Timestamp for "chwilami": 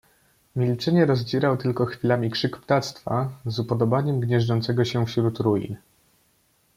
1.85-2.31